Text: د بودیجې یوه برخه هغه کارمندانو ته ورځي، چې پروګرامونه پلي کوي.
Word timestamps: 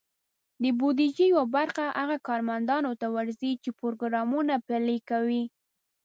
د 0.63 0.63
بودیجې 0.79 1.25
یوه 1.33 1.45
برخه 1.55 1.83
هغه 1.99 2.17
کارمندانو 2.27 2.91
ته 3.01 3.07
ورځي، 3.15 3.51
چې 3.63 3.69
پروګرامونه 3.79 4.53
پلي 4.67 4.97
کوي. 5.09 5.43